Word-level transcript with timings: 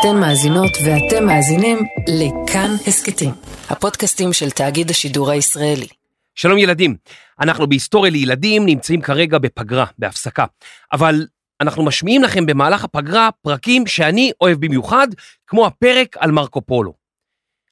אתן 0.00 0.20
מאזינות 0.20 0.70
ואתם 0.84 1.26
מאזינים 1.26 1.78
לכאן 2.08 2.70
הסכתים, 2.86 3.30
הפודקאסטים 3.70 4.32
של 4.32 4.50
תאגיד 4.50 4.90
השידור 4.90 5.30
הישראלי. 5.30 5.86
שלום 6.34 6.58
ילדים, 6.58 6.96
אנחנו 7.40 7.66
בהיסטוריה 7.66 8.10
לילדים 8.12 8.66
נמצאים 8.66 9.00
כרגע 9.00 9.38
בפגרה, 9.38 9.84
בהפסקה, 9.98 10.44
אבל 10.92 11.26
אנחנו 11.60 11.84
משמיעים 11.84 12.22
לכם 12.22 12.46
במהלך 12.46 12.84
הפגרה 12.84 13.28
פרקים 13.42 13.86
שאני 13.86 14.32
אוהב 14.40 14.66
במיוחד, 14.66 15.08
כמו 15.46 15.66
הפרק 15.66 16.16
על 16.16 16.30
מרקו 16.30 16.60
פולו. 16.60 16.92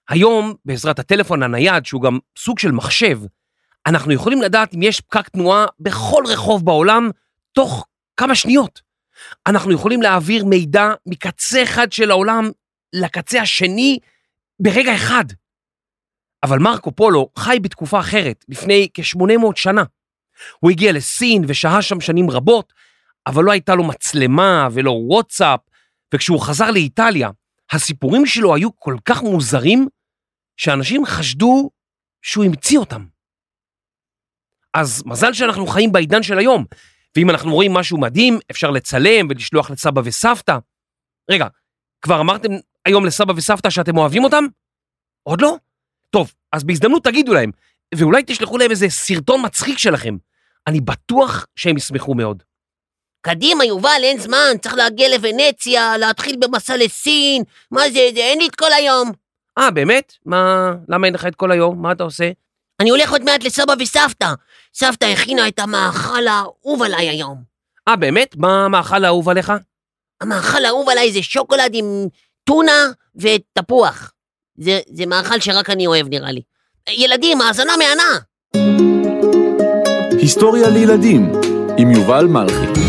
היום, 0.09 0.55
בעזרת 0.65 0.99
הטלפון 0.99 1.43
הנייד, 1.43 1.87
שהוא 1.87 2.03
גם 2.03 2.19
סוג 2.39 2.59
של 2.59 2.73
מחשב, 2.73 3.21
אנחנו 3.87 4.13
יכולים 4.13 4.43
לדעת 4.43 4.75
אם 4.75 4.83
יש 4.83 5.01
פקק 5.01 5.29
תנועה 5.29 5.67
בכל 5.81 6.23
רחוב 6.29 6.65
בעולם 6.65 7.11
תוך 7.53 7.87
כמה 8.17 8.35
שניות. 8.35 8.88
אנחנו 9.47 9.73
יכולים 9.73 10.03
להעביר 10.03 10.45
מידע 10.45 10.89
מקצה 11.07 11.63
אחד 11.63 11.93
של 11.93 12.11
העולם 12.11 12.51
לקצה 12.93 13.41
השני 13.41 13.99
ברגע 14.61 14.95
אחד. 14.95 15.25
אבל 16.43 16.59
מרקו 16.59 16.93
פולו 16.93 17.31
חי 17.37 17.59
בתקופה 17.63 18.01
אחרת, 18.01 18.45
לפני 18.49 18.89
כ-800 18.95 19.57
שנה. 19.57 19.83
הוא 20.61 20.71
הגיע 20.71 20.93
לסין 20.93 21.45
ושהה 21.49 21.83
שם 21.83 22.01
שנים 22.01 22.31
רבות, 22.31 22.73
אבל 23.27 23.45
לא 23.45 23.53
הייתה 23.53 23.75
לו 23.75 23.85
מצלמה 23.85 24.69
ולא 24.73 24.91
וואטסאפ, 24.91 25.61
וכשהוא 26.15 26.41
חזר 26.41 26.71
לאיטליה, 26.71 27.31
הסיפורים 27.73 28.27
שלו 28.27 28.55
היו 28.55 28.77
כל 28.77 28.97
כך 29.05 29.23
מוזרים, 29.23 29.89
שאנשים 30.57 31.07
חשדו 31.07 31.71
שהוא 32.23 32.45
המציא 32.45 32.79
אותם. 32.79 33.07
אז 34.75 35.03
מזל 35.07 35.33
שאנחנו 35.33 35.67
חיים 35.67 35.93
בעידן 35.93 36.23
של 36.23 36.39
היום, 36.39 36.65
ואם 37.19 37.31
אנחנו 37.31 37.55
רואים 37.55 37.73
משהו 37.73 37.99
מדהים, 37.99 38.39
אפשר 38.51 38.71
לצלם 38.71 39.27
ולשלוח 39.31 39.71
לסבא 39.71 40.01
וסבתא. 40.05 40.59
רגע, 41.31 41.47
כבר 42.03 42.21
אמרתם 42.21 42.49
היום 42.85 43.07
לסבא 43.07 43.33
וסבתא 43.37 43.71
שאתם 43.71 43.97
אוהבים 43.97 44.25
אותם? 44.25 44.45
עוד 45.23 45.41
לא? 45.41 45.57
טוב, 46.11 46.33
אז 46.53 46.65
בהזדמנות 46.65 47.05
תגידו 47.05 47.35
להם, 47.35 47.51
ואולי 47.95 48.23
תשלחו 48.27 48.59
להם 48.59 48.71
איזה 48.71 48.89
סרטון 48.89 49.41
מצחיק 49.45 49.79
שלכם. 49.79 50.17
אני 50.67 50.81
בטוח 50.81 51.47
שהם 51.57 51.77
ישמחו 51.77 52.15
מאוד. 52.15 52.43
קדימה, 53.21 53.65
יובל, 53.65 54.01
אין 54.03 54.19
זמן, 54.19 54.59
צריך 54.63 54.75
להגיע 54.75 55.09
לוונציה, 55.17 55.97
להתחיל 55.97 56.37
במסע 56.41 56.77
לסין, 56.77 57.43
מה 57.71 57.81
זה, 57.91 58.09
זה, 58.15 58.21
אין 58.21 58.39
לי 58.39 58.47
את 58.47 58.55
כל 58.55 58.73
היום. 58.73 59.13
אה, 59.59 59.71
באמת? 59.71 60.13
מה, 60.27 60.73
למה 60.89 61.07
אין 61.07 61.15
לך 61.15 61.27
את 61.27 61.35
כל 61.35 61.53
היום? 61.53 61.83
מה 61.83 61.93
אתה 61.93 62.03
עושה? 62.03 62.31
אני 62.81 62.91
הולך 62.91 63.13
עוד 63.13 63.25
מעט 63.25 63.45
לסבא 63.45 63.75
וסבתא. 63.81 64.33
סבתא 64.75 65.05
הכינה 65.05 65.49
את 65.49 65.59
המאכל 65.59 66.27
האהוב 66.27 66.83
עליי 66.83 67.09
היום. 67.09 67.43
אה, 67.89 67.97
באמת? 67.97 68.37
מה 68.37 68.65
המאכל 68.65 69.05
האהוב 69.05 69.29
עליך? 69.29 69.53
המאכל 70.21 70.65
האהוב 70.65 70.89
עליי 70.89 71.13
זה 71.13 71.23
שוקולד 71.23 71.71
עם 71.75 72.07
טונה 72.45 72.87
ותפוח. 73.17 74.13
זה, 74.57 74.81
זה 74.93 75.07
מאכל 75.07 75.41
שרק 75.41 75.71
אני 75.71 75.87
אוהב, 75.87 76.09
נראה 76.09 76.33
לי. 76.33 76.43
ילדים, 76.89 77.41
האזנה 77.41 77.73
מהנה. 77.77 78.19
היסטוריה 80.19 80.69
לילדים 80.69 81.33
עם 81.79 81.91
יובל 81.91 82.25
מלכי. 82.25 82.81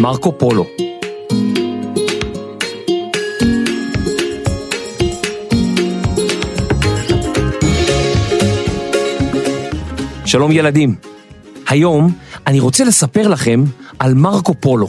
מרקו 0.00 0.38
פולו. 0.38 0.89
שלום 10.30 10.52
ילדים, 10.52 10.94
היום 11.68 12.08
אני 12.46 12.60
רוצה 12.60 12.84
לספר 12.84 13.28
לכם 13.28 13.64
על 13.98 14.14
מרקו 14.14 14.54
פולו. 14.60 14.86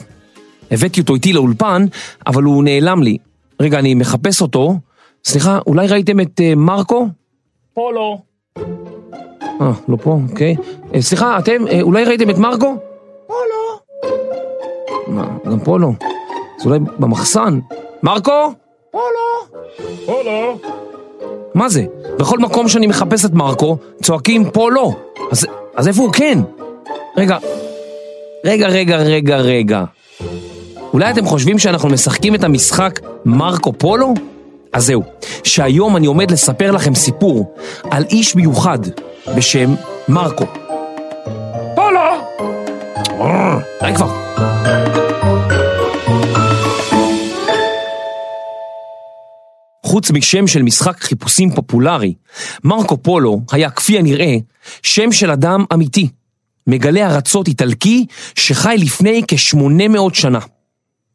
הבאתי 0.72 1.02
אותו 1.02 1.16
איתי 1.16 1.34
לאולפן, 1.34 1.86
אבל 2.28 2.44
הוא 2.44 2.64
נעלם 2.64 3.04
לי. 3.04 3.18
רגע, 3.60 3.80
אני 3.80 3.96
מחפש 3.96 4.42
אותו. 4.42 4.80
סליחה, 5.26 5.60
אולי 5.68 5.88
ראיתם 5.88 6.20
את 6.20 6.40
uh, 6.40 6.56
מרקו? 6.56 7.08
פולו. 7.74 8.22
אה, 9.62 9.72
לא 9.88 9.98
פה, 10.02 10.20
אוקיי. 10.30 10.56
אה, 10.96 11.02
סליחה, 11.02 11.40
אתם, 11.40 11.68
אה, 11.68 11.82
אולי 11.82 12.04
ראיתם 12.04 12.30
את 12.30 12.38
מרקו? 12.38 12.76
פולו. 13.28 13.80
מה, 15.08 15.28
גם 15.46 15.82
לא. 15.82 15.92
אז 16.60 16.66
אולי 16.66 16.80
במחסן. 17.00 17.60
מרקו? 18.04 18.54
פולו. 18.92 19.62
פולו. 20.06 20.60
מה 21.54 21.70
זה? 21.70 21.86
בכל 22.20 22.40
מקום 22.40 22.68
שאני 22.68 22.88
מחפש 22.88 23.26
את 23.26 23.34
מרקו, 23.34 23.78
צועקים 24.04 24.50
פה 24.50 24.72
לא. 24.72 24.92
אז, 25.32 25.48
אז 25.76 25.88
איפה 25.88 26.02
הוא 26.02 26.14
כן? 26.14 26.40
רגע, 27.18 27.38
רגע, 28.46 28.68
רגע, 28.68 28.98
רגע, 28.98 29.38
רגע. 29.38 29.84
אולי 30.94 31.12
אתם 31.12 31.26
חושבים 31.26 31.60
שאנחנו 31.60 31.90
משחקים 31.90 32.36
את 32.36 32.44
המשחק 32.44 33.00
מרקו 33.26 33.74
פולו? 33.74 34.14
אז 34.74 34.86
זהו, 34.86 35.04
שהיום 35.44 35.98
אני 35.98 36.08
עומד 36.08 36.32
לספר 36.32 36.72
לכם 36.72 36.96
סיפור 36.96 37.56
על 37.92 38.04
איש 38.10 38.36
מיוחד 38.36 38.80
בשם 39.38 39.76
מרקו. 40.08 40.61
חוץ 50.02 50.12
משם 50.12 50.48
של 50.48 50.62
משחק 50.62 51.00
חיפושים 51.00 51.52
פופולרי, 51.56 52.14
מרקו 52.64 52.98
פולו 52.98 53.42
היה 53.52 53.70
כפי 53.70 54.00
הנראה 54.00 54.36
שם 54.84 55.12
של 55.12 55.32
אדם 55.32 55.66
אמיתי, 55.74 56.10
מגלה 56.68 57.16
ארצות 57.16 57.48
איטלקי 57.48 58.06
שחי 58.36 58.76
לפני 58.80 59.22
כ-800 59.28 60.14
שנה. 60.14 60.40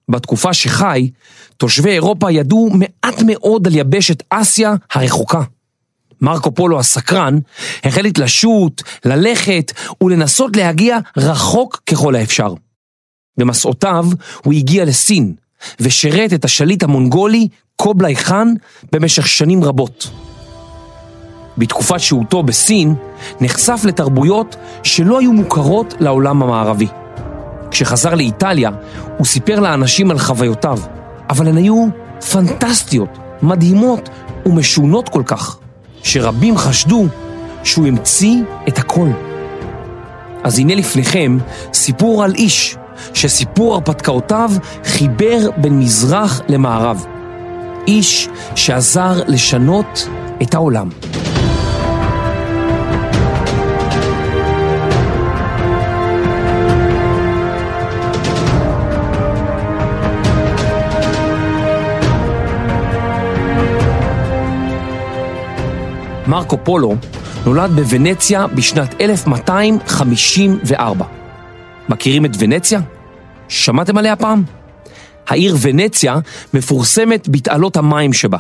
בתקופה 0.09 0.55
שחי, 0.55 1.11
תושבי 1.57 1.91
אירופה 1.91 2.31
ידעו 2.31 2.71
מעט 2.71 3.23
מאוד 3.27 3.67
על 3.67 3.75
יבשת 3.75 4.23
אסיה 4.31 4.75
הרחוקה. 4.93 5.43
מרקו 6.21 6.55
פולו 6.55 6.79
הסקרן 6.79 7.39
החליט 7.85 8.19
לשוט, 8.19 8.83
ללכת 9.05 9.73
ולנסות 10.03 10.57
להגיע 10.57 10.99
רחוק 11.17 11.83
ככל 11.87 12.15
האפשר. 12.15 12.55
במסעותיו 13.39 14.07
הוא 14.45 14.55
הגיע 14.55 14.85
לסין 14.85 15.35
ושירת 15.81 16.33
את 16.33 16.45
השליט 16.45 16.83
המונגולי 16.83 17.49
קובלאי 17.77 18.17
חאן 18.17 18.55
במשך 18.93 19.27
שנים 19.27 19.65
רבות. 19.65 20.11
בתקופת 21.59 22.01
שהותו 22.01 22.43
בסין 22.43 22.95
נחשף 23.41 23.81
לתרבויות 23.85 24.57
שלא 24.83 25.21
היו 25.21 25.33
מוכרות 25.33 25.95
לעולם 26.01 26.43
המערבי. 26.43 26.87
כשחזר 27.71 28.15
לאיטליה 28.15 28.71
הוא 29.19 29.27
סיפר 29.27 29.61
לאנשים 29.61 30.11
על 30.11 30.19
חוויותיו, 30.19 30.79
אבל 31.31 31.49
הן 31.49 31.57
היו 31.57 31.87
פנטסטיות, 32.33 33.19
מדהימות 33.43 34.09
ומשונות 34.47 35.09
כל 35.09 35.23
כך, 35.27 35.59
שרבים 36.03 36.57
חשדו 36.57 37.07
שהוא 37.65 37.87
המציא 37.87 38.43
את 38.69 38.79
הכל. 38.79 39.09
אז 40.45 40.59
הנה 40.59 40.75
לפניכם 40.75 41.39
סיפור 41.73 42.25
על 42.25 42.35
איש 42.35 42.77
שסיפור 43.15 43.75
הרפתקאותיו 43.75 44.51
חיבר 44.85 45.51
בין 45.57 45.79
מזרח 45.79 46.41
למערב. 46.49 47.16
איש 47.87 48.29
שעזר 48.55 49.23
לשנות 49.29 50.09
את 50.43 50.55
העולם. 50.55 50.89
מרקו 66.27 66.59
פולו 66.65 66.97
נולד 67.47 67.71
בוונציה 67.71 68.47
בשנת 68.47 69.01
1254. 69.01 71.05
מכירים 71.89 72.25
את 72.25 72.31
ונציה? 72.39 72.81
שמעתם 73.49 73.99
עליה 73.99 74.17
פעם? 74.17 74.56
העיר 75.29 75.57
ונציה 75.61 76.19
מפורסמת 76.55 77.29
בתעלות 77.29 77.77
המים 77.77 78.13
שבה. 78.13 78.39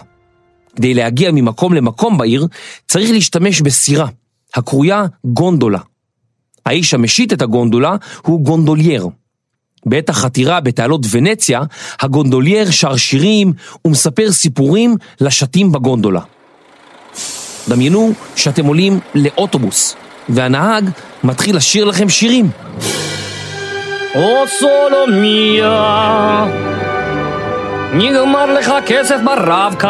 כדי 0.77 0.94
להגיע 0.94 1.31
ממקום 1.33 1.75
למקום 1.75 2.19
בעיר 2.19 2.47
צריך 2.88 3.11
להשתמש 3.11 3.61
בסירה, 3.61 4.06
הקרויה 4.55 5.05
גונדולה. 5.25 5.79
האיש 6.67 6.94
המשיט 6.94 7.33
את 7.33 7.43
הגונדולה 7.43 7.97
הוא 8.23 8.41
גונדולייר. 8.41 9.09
בעת 9.87 10.09
החתירה 10.09 10.61
בתעלות 10.61 11.00
ונציה, 11.11 11.61
הגונדולייר 12.00 12.71
שר 12.71 12.97
שירים 12.97 13.53
ומספר 13.85 14.33
סיפורים 14.33 14.97
לשתים 15.21 15.73
בגונדולה. 15.73 16.21
דמיינו 17.69 18.12
שאתם 18.37 18.67
עולים 18.67 19.00
לאוטובוס, 19.15 19.97
והנהג 20.29 20.91
מתחיל 21.25 21.56
לשיר 21.56 21.85
לכם 21.85 22.09
שירים. 22.09 22.50
או 24.15 24.44
סולומיה, 24.61 25.67
נגמר 27.98 28.52
לך 28.52 28.72
כסף 28.87 29.16
ברב-קו. 29.25 29.88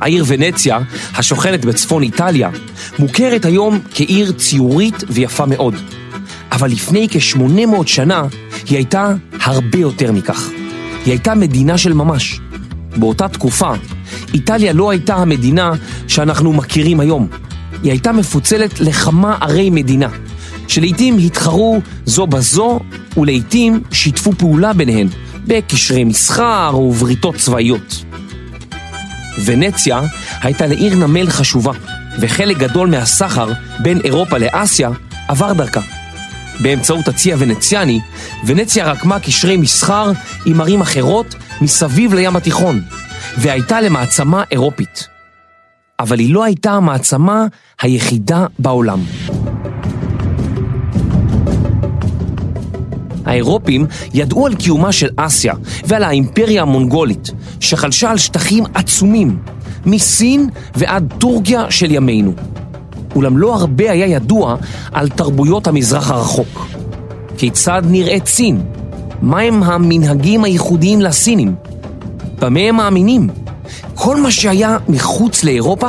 העיר 0.00 0.24
ונציה, 0.26 0.78
השוכנת 1.16 1.64
בצפון 1.64 2.02
איטליה, 2.02 2.50
מוכרת 2.98 3.44
היום 3.44 3.80
כעיר 3.94 4.32
ציורית 4.32 5.04
ויפה 5.08 5.46
מאוד. 5.46 5.74
אבל 6.52 6.70
לפני 6.70 7.08
כ-800 7.10 7.86
שנה 7.86 8.22
היא 8.68 8.76
הייתה 8.76 9.14
הרבה 9.40 9.78
יותר 9.78 10.12
מכך. 10.12 10.48
היא 11.04 11.12
הייתה 11.12 11.34
מדינה 11.34 11.78
של 11.78 11.92
ממש. 11.92 12.40
באותה 12.96 13.28
תקופה, 13.28 13.72
איטליה 14.34 14.72
לא 14.72 14.90
הייתה 14.90 15.14
המדינה 15.14 15.72
שאנחנו 16.08 16.52
מכירים 16.52 17.00
היום. 17.00 17.28
היא 17.82 17.90
הייתה 17.90 18.12
מפוצלת 18.12 18.80
לכמה 18.80 19.36
ערי 19.40 19.70
מדינה, 19.70 20.08
שלעיתים 20.70 21.18
התחרו 21.18 21.80
זו 22.06 22.26
בזו 22.26 22.80
ולעיתים 23.16 23.82
שיתפו 23.92 24.32
פעולה 24.32 24.72
ביניהן 24.72 25.08
בקשרי 25.46 26.04
מסחר 26.04 26.78
ובריתות 26.78 27.34
צבאיות. 27.36 28.04
ונציה 29.44 30.00
הייתה 30.42 30.66
לעיר 30.66 30.94
נמל 30.94 31.30
חשובה, 31.30 31.72
וחלק 32.20 32.58
גדול 32.58 32.90
מהסחר 32.90 33.48
בין 33.82 34.00
אירופה 34.04 34.38
לאסיה 34.38 34.90
עבר 35.28 35.52
דרכה. 35.52 35.80
באמצעות 36.60 37.08
הצי 37.08 37.32
הוונציאני, 37.32 38.00
ונציה 38.46 38.92
רקמה 38.92 39.20
קשרי 39.20 39.56
מסחר 39.56 40.12
עם 40.46 40.60
ערים 40.60 40.80
אחרות 40.80 41.34
מסביב 41.60 42.14
לים 42.14 42.36
התיכון, 42.36 42.80
והייתה 43.38 43.80
למעצמה 43.80 44.42
אירופית. 44.50 45.08
אבל 46.00 46.18
היא 46.18 46.34
לא 46.34 46.44
הייתה 46.44 46.72
המעצמה 46.72 47.46
היחידה 47.80 48.46
בעולם. 48.58 49.00
האירופים 53.30 53.86
ידעו 54.14 54.46
על 54.46 54.54
קיומה 54.54 54.92
של 54.92 55.08
אסיה 55.16 55.54
ועל 55.84 56.02
האימפריה 56.02 56.62
המונגולית, 56.62 57.30
שחלשה 57.60 58.10
על 58.10 58.18
שטחים 58.18 58.64
עצומים, 58.74 59.38
מסין 59.86 60.48
ועד 60.76 61.14
טורקיה 61.18 61.70
של 61.70 61.90
ימינו. 61.90 62.32
אולם 63.14 63.38
לא 63.38 63.54
הרבה 63.54 63.90
היה 63.90 64.06
ידוע 64.06 64.56
על 64.92 65.08
תרבויות 65.08 65.66
המזרח 65.66 66.10
הרחוק. 66.10 66.66
כיצד 67.36 67.82
נראית 67.86 68.26
סין? 68.26 68.62
מהם 69.22 69.62
המנהגים 69.62 70.44
הייחודיים 70.44 71.00
לסינים? 71.00 71.54
במה 72.40 72.60
הם 72.60 72.76
מאמינים? 72.76 73.28
כל 73.94 74.20
מה 74.20 74.30
שהיה 74.30 74.76
מחוץ 74.88 75.44
לאירופה 75.44 75.88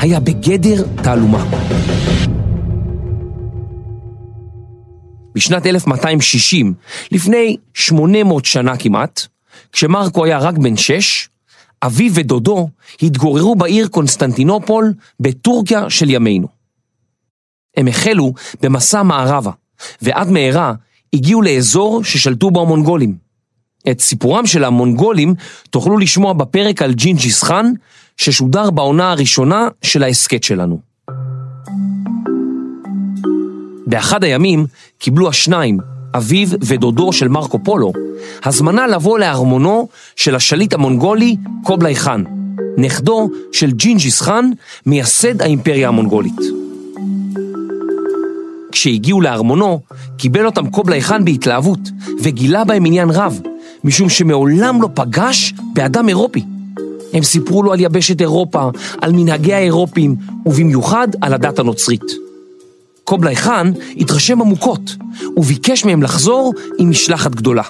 היה 0.00 0.20
בגדר 0.20 0.82
תעלומה. 1.02 1.44
בשנת 5.34 5.66
1260, 5.66 6.74
לפני 7.12 7.56
800 7.74 8.44
שנה 8.44 8.76
כמעט, 8.76 9.26
כשמרקו 9.72 10.24
היה 10.24 10.38
רק 10.38 10.58
בן 10.58 10.76
שש, 10.76 11.28
אביו 11.82 12.14
ודודו 12.14 12.68
התגוררו 13.02 13.56
בעיר 13.56 13.88
קונסטנטינופול 13.88 14.94
בטורקיה 15.20 15.90
של 15.90 16.10
ימינו. 16.10 16.48
הם 17.76 17.88
החלו 17.88 18.32
במסע 18.62 19.02
מערבה, 19.02 19.50
ועד 20.02 20.30
מהרה 20.30 20.72
הגיעו 21.12 21.42
לאזור 21.42 22.04
ששלטו 22.04 22.50
בו 22.50 22.62
המונגולים. 22.62 23.16
את 23.90 24.00
סיפורם 24.00 24.46
של 24.46 24.64
המונגולים 24.64 25.34
תוכלו 25.70 25.98
לשמוע 25.98 26.32
בפרק 26.32 26.82
על 26.82 26.92
ג'ינג'יס 26.92 27.42
חאן, 27.42 27.72
ששודר 28.16 28.70
בעונה 28.70 29.10
הראשונה 29.10 29.68
של 29.82 30.02
ההסכת 30.02 30.44
שלנו. 30.44 30.93
באחד 33.86 34.24
הימים 34.24 34.66
קיבלו 34.98 35.28
השניים, 35.28 35.78
אביו 36.16 36.48
ודודו 36.60 37.12
של 37.12 37.28
מרקו 37.28 37.58
פולו, 37.64 37.92
הזמנה 38.44 38.86
לבוא 38.86 39.18
לארמונו 39.18 39.88
של 40.16 40.34
השליט 40.34 40.74
המונגולי 40.74 41.36
קובלאי 41.62 41.96
חאן, 41.96 42.24
נכדו 42.76 43.30
של 43.52 43.70
ג'ינג'יס 43.70 44.20
חאן, 44.20 44.50
מייסד 44.86 45.42
האימפריה 45.42 45.88
המונגולית. 45.88 46.40
כשהגיעו 48.72 49.20
לארמונו, 49.20 49.80
קיבל 50.16 50.46
אותם 50.46 50.70
קובלאי 50.70 51.02
חאן 51.02 51.24
בהתלהבות, 51.24 51.78
וגילה 52.22 52.64
בהם 52.64 52.86
עניין 52.86 53.10
רב, 53.10 53.40
משום 53.84 54.08
שמעולם 54.08 54.82
לא 54.82 54.88
פגש 54.94 55.54
באדם 55.74 56.08
אירופי. 56.08 56.44
הם 57.12 57.22
סיפרו 57.22 57.62
לו 57.62 57.72
על 57.72 57.80
יבשת 57.80 58.20
אירופה, 58.20 58.70
על 59.00 59.12
מנהגי 59.12 59.54
האירופים, 59.54 60.16
ובמיוחד 60.46 61.08
על 61.20 61.34
הדת 61.34 61.58
הנוצרית. 61.58 62.24
קובלאי 63.04 63.36
חאן 63.36 63.72
התרשם 63.96 64.40
עמוקות, 64.40 64.96
וביקש 65.36 65.84
מהם 65.84 66.02
לחזור 66.02 66.52
עם 66.78 66.90
משלחת 66.90 67.34
גדולה. 67.34 67.62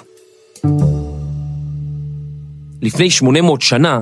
לפני 2.81 3.09
800 3.09 3.61
שנה 3.61 3.99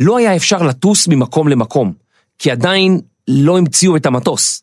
לא 0.00 0.18
היה 0.18 0.36
אפשר 0.36 0.62
לטוס 0.62 1.08
ממקום 1.08 1.48
למקום, 1.48 1.92
כי 2.38 2.50
עדיין 2.50 3.00
לא 3.28 3.58
המציאו 3.58 3.96
את 3.96 4.06
המטוס. 4.06 4.62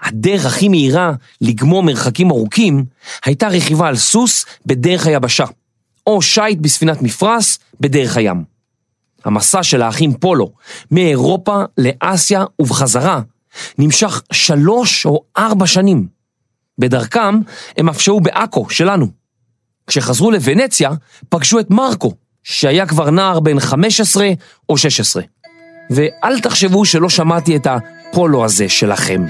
הדרך 0.00 0.46
הכי 0.46 0.68
מהירה 0.68 1.12
לגמור 1.40 1.82
מרחקים 1.82 2.30
ארוכים 2.30 2.84
הייתה 3.24 3.48
רכיבה 3.48 3.88
על 3.88 3.96
סוס 3.96 4.46
בדרך 4.66 5.06
היבשה, 5.06 5.44
או 6.06 6.22
שיט 6.22 6.58
בספינת 6.58 7.02
מפרש 7.02 7.58
בדרך 7.80 8.16
הים. 8.16 8.44
המסע 9.24 9.62
של 9.62 9.82
האחים 9.82 10.14
פולו 10.14 10.52
מאירופה 10.90 11.62
לאסיה 11.78 12.44
ובחזרה 12.58 13.20
נמשך 13.78 14.22
שלוש 14.32 15.06
או 15.06 15.22
ארבע 15.36 15.66
שנים. 15.66 16.06
בדרכם 16.78 17.40
הם 17.76 17.88
אף 17.88 18.00
שהו 18.00 18.20
בעכו 18.20 18.70
שלנו. 18.70 19.06
כשחזרו 19.86 20.30
לוונציה, 20.30 20.90
פגשו 21.28 21.60
את 21.60 21.70
מרקו, 21.70 22.12
שהיה 22.42 22.86
כבר 22.86 23.10
נער 23.10 23.40
בן 23.40 23.60
15 23.60 24.28
או 24.68 24.78
16. 24.78 25.22
ואל 25.90 26.40
תחשבו 26.40 26.84
שלא 26.84 27.08
שמעתי 27.08 27.56
את 27.56 27.66
הפולו 27.66 28.44
הזה 28.44 28.68
שלכם. 28.68 29.26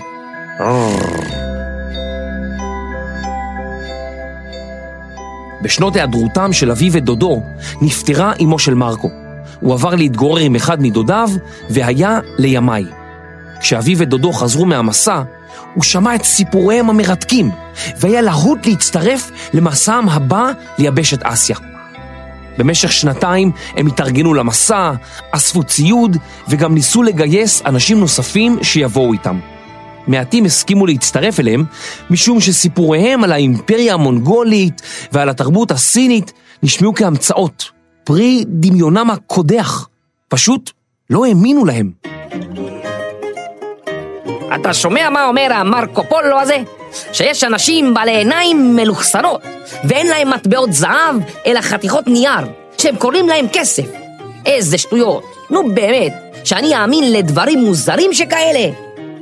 בשנות 5.63 5.97
היעדרותם 5.97 6.53
של 6.53 6.71
אביו 6.71 6.93
ודודו, 6.93 7.43
נפטרה 7.83 8.33
אמו 8.43 8.59
של 8.59 8.75
מרקו. 8.75 9.11
הוא 9.61 9.75
עבר 9.75 9.95
להתגורר 9.95 10.43
עם 10.43 10.57
אחד 10.57 10.83
מדודיו, 10.83 11.29
והיה 11.71 12.21
לימי. 12.39 12.85
כשאביו 13.61 13.99
ודודו 13.99 14.33
חזרו 14.33 14.67
מהמסע, 14.67 15.23
הוא 15.75 15.85
שמע 15.85 16.15
את 16.15 16.25
סיפוריהם 16.25 16.91
המרתקים, 16.91 17.51
והיה 18.01 18.21
להוט 18.21 18.67
להצטרף 18.67 19.31
למסעם 19.55 20.09
הבא 20.09 20.51
ליבשת 20.79 21.23
אסיה. 21.23 21.57
במשך 22.59 22.93
שנתיים 22.93 23.53
הם 23.77 23.87
התארגנו 23.87 24.35
למסע, 24.35 24.93
אספו 25.31 25.63
ציוד, 25.63 26.17
וגם 26.49 26.75
ניסו 26.75 27.03
לגייס 27.03 27.63
אנשים 27.67 28.01
נוספים 28.01 28.59
שיבואו 28.63 29.13
איתם. 29.13 29.39
מעטים 30.07 30.45
הסכימו 30.45 30.87
להצטרף 30.87 31.41
אליהם, 31.41 31.65
משום 32.11 32.41
שסיפוריהם 32.41 33.25
על 33.25 33.33
האימפריה 33.33 33.95
המונגולית 33.95 34.83
ועל 35.13 35.29
התרבות 35.29 35.71
הסינית 35.71 36.33
נשמעו 36.63 36.95
כהמצאות, 36.95 37.71
פרי 38.05 38.45
דמיונם 38.47 39.11
הקודח. 39.11 39.89
פשוט 40.29 40.71
לא 41.11 41.25
האמינו 41.25 41.65
להם. 41.65 41.91
אתה 44.55 44.75
שומע 44.75 45.11
מה 45.11 45.27
אומר 45.27 45.49
המרקו 45.51 46.05
פולו 46.09 46.41
הזה? 46.41 46.57
שיש 47.13 47.45
אנשים 47.45 47.95
בעלי 47.95 48.17
עיניים 48.17 48.77
מלוכסנות, 48.77 49.43
ואין 49.85 50.07
להם 50.07 50.31
מטבעות 50.31 50.73
זהב, 50.73 51.17
אלא 51.47 51.61
חתיכות 51.61 52.07
נייר, 52.07 52.47
שהם 52.79 52.97
קוראים 52.97 53.29
להם 53.29 53.47
כסף. 53.53 53.87
איזה 54.47 54.79
שטויות. 54.79 55.25
נו 55.51 55.75
באמת, 55.75 56.13
שאני 56.45 56.77
אאמין 56.77 57.13
לדברים 57.13 57.59
מוזרים 57.59 58.13
שכאלה? 58.13 58.69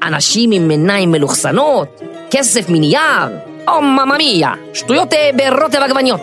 אנשים 0.03 0.51
עם 0.53 0.71
עיניים 0.71 1.13
מלוכסנות? 1.13 2.01
כסף 2.31 2.69
מנייר? 2.69 3.29
או 3.69 3.83
מממיה, 3.83 4.53
שטויות 4.75 5.13
אה, 5.13 5.31
ברוטב 5.37 5.83
עגבניות. 5.83 6.21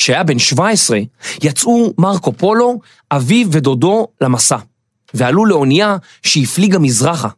כשהיה 0.00 0.22
בן 0.22 0.38
17, 0.38 0.98
יצאו 1.42 1.92
מרקו 1.98 2.32
פולו, 2.32 2.80
אביו 3.10 3.52
ודודו 3.52 4.06
למסע, 4.20 4.56
ועלו 5.14 5.46
לאונייה 5.46 5.96
שהפליגה 6.22 6.78
מזרחה. 6.78 7.28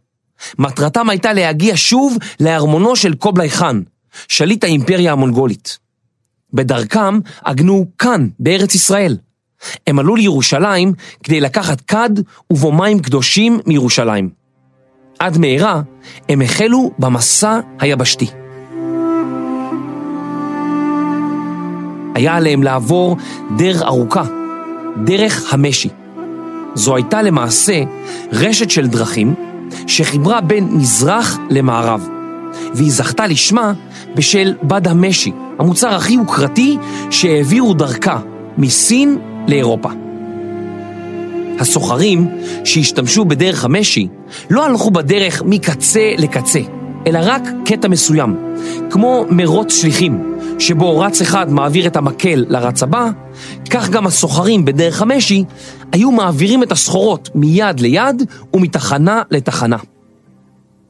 מטרתם 0.59 1.11
הייתה 1.11 1.33
להגיע 1.33 1.73
שוב 1.77 2.17
לארמונו 2.41 2.97
של 2.97 3.15
קובלאי 3.15 3.51
חאן, 3.51 3.83
שליט 4.29 4.65
האימפריה 4.65 5.13
המונגולית. 5.13 5.79
בדרכם 6.53 7.19
עגנו 7.45 7.87
כאן, 7.99 8.29
בארץ 8.39 8.75
ישראל. 8.75 9.17
הם 9.87 9.99
עלו 9.99 10.17
לירושלים 10.17 10.93
כדי 11.23 11.41
לקחת 11.41 11.81
כד 11.81 12.11
ובו 12.51 12.73
מים 12.73 13.01
קדושים 13.01 13.61
מירושלים. 13.67 14.31
עד 15.19 15.39
מהרה 15.39 15.83
הם 16.29 16.43
החלו 16.43 16.91
במסע 16.99 17.61
היבשתי. 17.79 18.42
היה 22.15 22.35
עליהם 22.35 22.63
לעבור 22.63 23.17
דרך 23.57 23.83
ארוכה, 23.83 24.23
דרך 25.05 25.55
המשי. 25.55 25.89
זו 26.75 26.97
הייתה 26.97 27.23
למעשה 27.23 27.83
רשת 28.33 28.71
של 28.71 28.87
דרכים 28.87 29.35
שחיברה 29.87 30.41
בין 30.41 30.69
מזרח 30.73 31.39
למערב, 31.51 32.09
והיא 32.75 32.93
זכתה 32.93 33.27
לשמה 33.27 33.73
בשל 34.15 34.55
בד 34.63 34.89
המשי, 34.89 35.33
המוצר 35.59 35.95
הכי 35.95 36.13
יוקרתי 36.13 36.77
שהעבירו 37.11 37.75
דרכה 37.75 38.21
מסין 38.59 39.19
לאירופה. 39.49 39.89
הסוחרים 41.61 42.29
שהשתמשו 42.65 43.25
בדרך 43.25 43.65
המשי 43.65 44.09
לא 44.51 44.67
הלכו 44.67 44.91
בדרך 44.91 45.43
מקצה 45.47 46.13
לקצה, 46.19 46.61
אלא 47.07 47.19
רק 47.23 47.43
קטע 47.65 47.89
מסוים, 47.89 48.37
כמו 48.91 49.27
מרוץ 49.31 49.75
שליחים, 49.75 50.32
שבו 50.63 51.01
רץ 51.01 51.21
אחד 51.21 51.51
מעביר 51.51 51.87
את 51.87 51.97
המקל 51.97 52.45
לרץ 52.49 52.83
הבא, 52.83 53.11
כך 53.71 53.89
גם 53.89 54.07
הסוחרים 54.07 54.65
בדרך 54.65 55.03
המשי 55.03 55.45
היו 55.93 56.11
מעבירים 56.11 56.63
את 56.63 56.73
הסחורות 56.73 57.29
מיד 57.35 57.81
ליד 57.81 58.23
ומתחנה 58.55 59.23
לתחנה. 59.31 59.77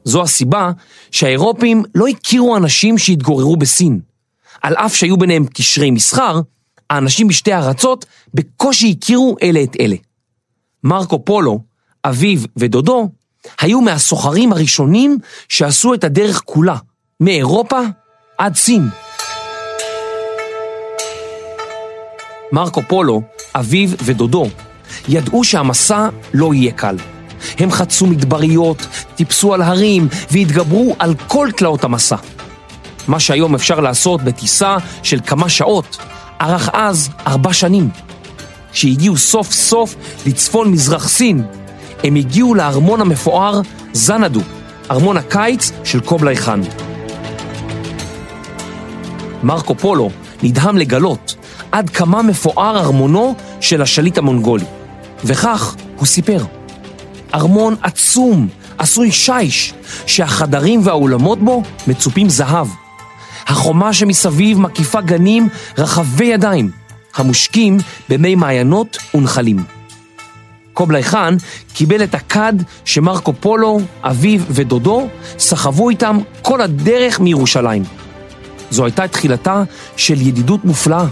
זו 0.03 0.21
הסיבה 0.21 0.71
שהאירופים 1.11 1.83
לא 1.95 2.07
הכירו 2.07 2.57
אנשים 2.57 2.97
שהתגוררו 2.97 3.55
בסין. 3.55 3.99
על 4.61 4.75
אף 4.75 4.95
שהיו 4.95 5.17
ביניהם 5.17 5.45
קשרי 5.45 5.91
מסחר, 5.91 6.41
האנשים 6.89 7.27
בשתי 7.27 7.53
הארצות 7.53 8.05
בקושי 8.33 8.95
הכירו 8.97 9.35
אלה 9.43 9.63
את 9.63 9.75
אלה. 9.79 9.95
מרקו 10.83 11.25
פולו, 11.25 11.59
אביו 12.05 12.39
ודודו, 12.57 13.09
היו 13.61 13.81
מהסוחרים 13.81 14.53
הראשונים 14.53 15.17
שעשו 15.49 15.93
את 15.93 16.03
הדרך 16.03 16.41
כולה, 16.45 16.75
מאירופה 17.19 17.79
עד 18.37 18.55
סין. 18.55 18.89
מרקו 22.53 22.81
פולו, 22.87 23.21
אביו 23.55 23.89
ודודו, 24.03 24.47
ידעו 25.07 25.43
שהמסע 25.43 26.09
לא 26.33 26.53
יהיה 26.53 26.71
קל. 26.71 26.95
הם 27.59 27.71
חצו 27.71 28.07
מדבריות, 28.07 28.87
טיפסו 29.15 29.53
על 29.53 29.61
הרים 29.61 30.07
והתגברו 30.31 30.95
על 30.99 31.15
כל 31.27 31.49
תלאות 31.57 31.83
המסע. 31.83 32.15
מה 33.07 33.19
שהיום 33.19 33.55
אפשר 33.55 33.79
לעשות 33.79 34.21
בטיסה 34.21 34.77
של 35.03 35.19
כמה 35.27 35.49
שעות, 35.49 35.97
ארך 36.41 36.69
אז 36.73 37.09
ארבע 37.27 37.53
שנים. 37.53 37.89
כשהגיעו 38.71 39.17
סוף 39.17 39.51
סוף 39.51 39.95
לצפון 40.25 40.71
מזרח 40.71 41.07
סין, 41.07 41.43
הם 42.03 42.15
הגיעו 42.15 42.55
לארמון 42.55 43.01
המפואר 43.01 43.61
זנדו, 43.93 44.41
ארמון 44.91 45.17
הקיץ 45.17 45.71
של 45.83 45.99
קובלאי 45.99 46.37
חאן. 46.37 46.61
מרקו 49.43 49.75
פולו 49.75 50.09
נדהם 50.43 50.77
לגלות 50.77 51.35
עד 51.73 51.89
כמה 51.89 52.21
מפואר 52.21 52.77
ארמונו 52.77 53.35
של 53.61 53.81
השליט 53.81 54.17
המונגולי, 54.17 54.65
וכך 55.23 55.75
הוא 55.97 56.05
סיפר. 56.05 56.43
ארמון 57.33 57.75
עצום, 57.81 58.47
עשוי 58.77 59.11
שיש, 59.11 59.73
שהחדרים 60.05 60.81
והאולמות 60.83 61.39
בו 61.39 61.63
מצופים 61.87 62.29
זהב. 62.29 62.67
החומה 63.47 63.93
שמסביב 63.93 64.59
מקיפה 64.59 65.01
גנים 65.01 65.49
רחבי 65.77 66.25
ידיים, 66.25 66.71
המושקים 67.15 67.77
במי 68.09 68.35
מעיינות 68.35 68.97
ונחלים. 69.13 69.63
קובלאי 70.73 71.03
חאן 71.03 71.35
קיבל 71.73 72.03
את 72.03 72.15
הכד 72.15 72.53
שמרקו 72.85 73.33
פולו, 73.39 73.79
אביו 74.03 74.41
ודודו 74.49 75.07
סחבו 75.39 75.89
איתם 75.89 76.19
כל 76.41 76.61
הדרך 76.61 77.19
מירושלים. 77.19 77.83
זו 78.69 78.85
הייתה 78.85 79.07
תחילתה 79.07 79.63
של 79.97 80.21
ידידות 80.21 80.65
מופלאה. 80.65 81.05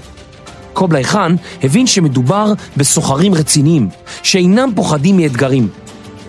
קובלאי 0.73 1.03
חאן 1.03 1.35
הבין 1.63 1.87
שמדובר 1.87 2.53
בסוחרים 2.77 3.33
רציניים, 3.33 3.89
שאינם 4.23 4.69
פוחדים 4.75 5.17
מאתגרים, 5.17 5.67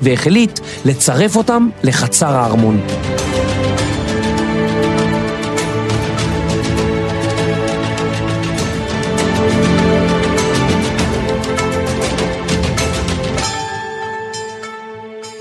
והחליט 0.03 0.61
לצרף 0.85 1.37
אותם 1.37 1.69
לחצר 1.83 2.35
הארמון. 2.37 2.81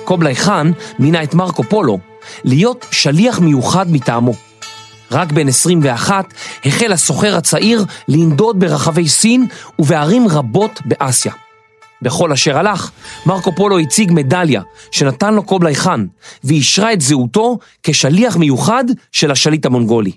קובלאי 0.04 0.36
חאן 0.36 0.72
מינה 1.00 1.24
את 1.24 1.34
מרקו 1.34 1.64
פולו 1.64 2.00
להיות 2.44 2.86
שליח 2.92 3.40
מיוחד 3.40 3.92
מטעמו. 3.92 4.51
רק 5.12 5.32
בן 5.32 5.48
21 5.48 6.34
החל 6.66 6.92
הסוחר 6.92 7.36
הצעיר 7.36 7.86
לנדוד 8.08 8.60
ברחבי 8.60 9.08
סין 9.08 9.48
ובערים 9.80 10.28
רבות 10.28 10.80
באסיה. 10.86 11.34
בכל 12.02 12.32
אשר 12.32 12.58
הלך, 12.58 12.92
מרקו 13.26 13.56
פולו 13.56 13.80
הציג 13.80 14.12
מדליה 14.14 14.62
שנתן 14.92 15.34
לו 15.34 15.44
קובלאי 15.44 15.76
חאן, 15.76 16.06
ואישרה 16.44 16.94
את 16.94 17.02
זהותו 17.02 17.58
כשליח 17.84 18.38
מיוחד 18.38 18.84
של 19.12 19.32
השליט 19.32 19.66
המונגולי. 19.66 20.12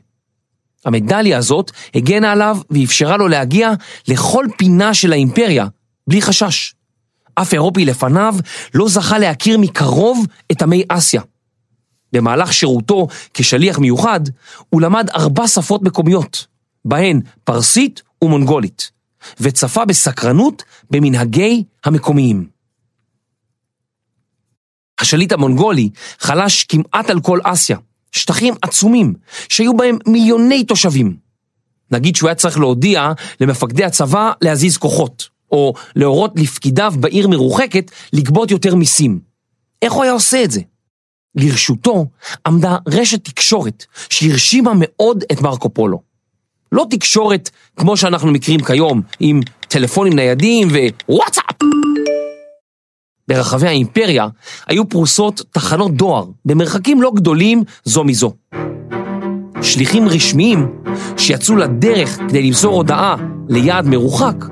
המדליה 0.85 1.39
הזאת 1.39 1.71
הגנה 1.95 2.33
עליו 2.33 2.59
ואפשרה 2.71 3.17
לו 3.17 3.29
להגיע 3.29 3.73
לכל 4.09 4.47
פינה 4.57 4.95
של 4.95 5.13
האימפריה, 5.13 5.67
בלי 6.07 6.23
חשש. 6.23 6.75
אף 7.35 7.55
אירופי 7.55 7.85
לפניו 7.85 8.35
לא 8.75 8.89
זכה 8.89 9.19
להכיר 9.19 9.59
מקרוב 9.59 10.27
את 10.53 10.63
עמי 10.63 10.83
אסיה. 10.89 11.23
במהלך 12.14 12.52
שירותו 12.52 13.06
כשליח 13.35 13.78
מיוחד, 13.78 14.21
הוא 14.71 14.80
למד 14.80 15.11
ארבע 15.11 15.49
שפות 15.49 15.83
מקומיות, 15.83 16.47
בהן 16.85 17.21
פרסית 17.44 18.02
ומונגולית, 18.23 18.90
וצפה 19.40 19.85
בסקרנות 19.85 20.62
במנהגי 20.90 21.64
המקומיים. 21.85 22.49
השליט 25.00 25.33
המונגולי 25.33 25.90
חלש 26.18 26.64
כמעט 26.64 27.11
על 27.11 27.21
כל 27.21 27.38
אסיה, 27.42 27.76
שטחים 28.12 28.54
עצומים, 28.62 29.14
שהיו 29.49 29.76
בהם 29.76 29.99
מיליוני 30.06 30.64
תושבים. 30.64 31.16
נגיד 31.90 32.16
שהוא 32.16 32.28
היה 32.28 32.35
צריך 32.35 32.59
להודיע 32.59 33.12
למפקדי 33.40 33.85
הצבא 33.85 34.33
להזיז 34.40 34.76
כוחות, 34.76 35.28
או 35.50 35.75
להורות 35.97 36.33
לפקידיו 36.37 36.94
בעיר 37.00 37.28
מרוחקת 37.28 37.90
לגבות 38.12 38.50
יותר 38.50 38.75
מיסים. 38.75 39.21
איך 39.83 39.92
הוא 39.92 40.02
היה 40.02 40.12
עושה 40.12 40.44
את 40.44 40.50
זה? 40.50 40.61
לרשותו 41.37 42.07
עמדה 42.47 42.76
רשת 42.88 43.25
תקשורת 43.25 43.85
שהרשימה 44.11 44.73
מאוד 44.76 45.25
את 45.33 45.41
מרקו 45.41 45.71
פולו. 45.71 46.00
לא 46.73 46.87
תקשורת 46.91 47.50
כמו 47.76 47.97
שאנחנו 47.97 48.33
מכירים 48.33 48.61
כיום, 48.61 49.03
עם 49.21 49.41
טלפונים 49.69 50.12
ניידים 50.12 50.69
ווואטסאפ. 51.09 51.57
ברחבי 53.29 53.67
האימפריה 53.67 54.26
היו 54.67 54.88
פרוסות 54.88 55.43
תחנות 55.50 55.95
דואר 55.95 56.25
במרחקים 56.45 57.03
לא 57.03 57.12
גדולים 57.14 57.62
זו 57.85 58.05
מזו. 58.05 58.33
שליחים 59.63 60.09
רשמיים 60.09 60.67
שיצאו 61.17 61.57
לדרך 61.57 62.19
כדי 62.29 62.43
למסור 62.43 62.77
הודעה 62.77 63.17
ליעד 63.49 63.87
מרוחק, 63.87 64.45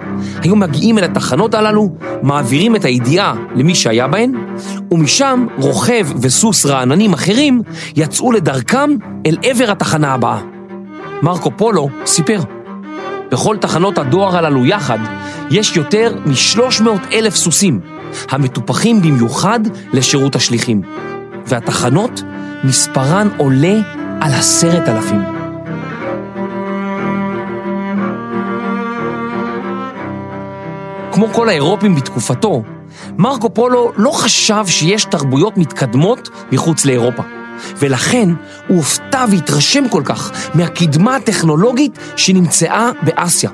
היו 0.43 0.57
מגיעים 0.57 0.99
אל 0.99 1.05
התחנות 1.05 1.55
הללו, 1.55 1.89
מעבירים 2.23 2.77
את 2.77 2.85
הידיעה 2.85 3.35
למי 3.55 3.75
שהיה 3.75 4.09
בהן, 4.09 4.33
ומשם 4.91 5.47
רוכב 5.59 6.09
וסוס 6.21 6.67
רעננים 6.67 7.13
אחרים 7.13 7.63
יצאו 7.97 8.33
לדרכם 8.33 8.91
אל 9.27 9.37
עבר 9.43 9.71
התחנה 9.71 10.15
הבאה. 10.15 10.41
מרקו 11.23 11.51
פולו 11.57 11.89
סיפר, 12.07 12.41
בכל 13.31 13.57
תחנות 13.57 13.99
הדואר 13.99 14.37
הללו 14.37 14.67
יחד 14.67 14.99
יש 15.51 15.77
יותר 15.77 16.15
מ-300 16.27 16.89
אלף 17.13 17.35
סוסים, 17.35 17.81
המטופחים 18.31 19.03
במיוחד 19.03 19.61
לשירות 19.93 20.37
השליחים, 20.37 20.83
והתחנות 21.47 22.23
מספרן 22.65 23.29
עולה 23.37 23.79
על 24.25 24.35
עשרת 24.35 24.89
אלפים. 24.89 25.23
כמו 31.13 31.29
כל 31.33 31.49
האירופים 31.49 31.95
בתקופתו, 31.95 32.63
מרקו 33.19 33.55
פולו 33.55 33.93
לא 33.97 34.11
חשב 34.11 34.65
שיש 34.67 35.05
תרבויות 35.05 35.57
מתקדמות 35.57 36.29
מחוץ 36.53 36.85
לאירופה, 36.85 37.23
ולכן 37.79 38.29
הוא 38.69 38.77
הופתע 38.77 39.25
והתרשם 39.31 39.89
כל 39.89 40.03
כך 40.05 40.33
מהקדמה 40.55 41.17
הטכנולוגית 41.17 41.99
שנמצאה 42.17 42.91
באסיה. 43.03 43.51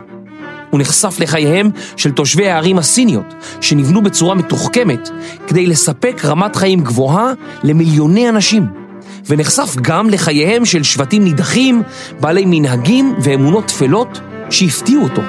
הוא 0.70 0.80
נחשף 0.80 1.20
לחייהם 1.20 1.70
של 1.96 2.10
תושבי 2.10 2.48
הערים 2.48 2.78
הסיניות, 2.78 3.34
שנבנו 3.60 4.02
בצורה 4.02 4.34
מתוחכמת 4.34 5.10
כדי 5.46 5.66
לספק 5.66 6.25
רמת 6.25 6.56
חיים 6.56 6.80
גבוהה 6.80 7.32
למיליוני 7.62 8.28
אנשים. 8.28 8.77
ונחשף 9.28 9.76
גם 9.82 10.11
לחייהם 10.11 10.64
של 10.64 10.82
שבטים 10.82 11.25
נידחים, 11.25 11.82
בעלי 12.20 12.44
מנהגים 12.47 13.14
ואמונות 13.23 13.64
טפלות 13.66 14.20
שהפתיעו 14.50 15.02
אותו. 15.02 15.23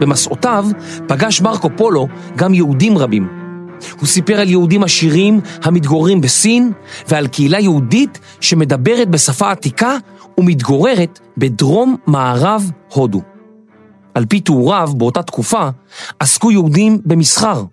במסעותיו 0.00 0.66
פגש 1.08 1.40
מרקו 1.40 1.68
פולו 1.76 2.08
גם 2.36 2.54
יהודים 2.54 2.98
רבים. 2.98 3.28
הוא 4.00 4.06
סיפר 4.06 4.40
על 4.40 4.48
יהודים 4.48 4.82
עשירים 4.82 5.40
המתגוררים 5.62 6.20
בסין 6.20 6.72
ועל 7.08 7.26
קהילה 7.26 7.60
יהודית 7.60 8.18
שמדברת 8.40 9.08
בשפה 9.08 9.50
עתיקה 9.50 9.96
ומתגוררת 10.38 11.20
בדרום 11.36 11.96
מערב 12.06 12.70
הודו. 12.88 13.22
על 14.14 14.26
פי 14.26 14.40
תיאוריו 14.40 14.90
באותה 14.96 15.22
תקופה 15.22 15.68
עסקו 16.18 16.50
יהודים 16.50 16.98
במסחר 17.04 17.64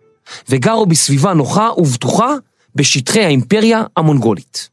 וגרו 0.50 0.86
בסביבה 0.86 1.34
נוחה 1.34 1.70
ובטוחה 1.78 2.34
בשטחי 2.76 3.24
האימפריה 3.26 3.84
המונגולית. 3.98 4.70